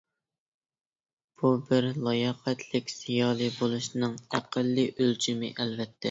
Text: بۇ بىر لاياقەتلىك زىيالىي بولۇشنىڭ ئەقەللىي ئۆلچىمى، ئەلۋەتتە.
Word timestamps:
بۇ 1.41 1.49
بىر 1.67 1.87
لاياقەتلىك 2.07 2.89
زىيالىي 2.93 3.51
بولۇشنىڭ 3.59 4.15
ئەقەللىي 4.39 4.89
ئۆلچىمى، 4.95 5.51
ئەلۋەتتە. 5.61 5.97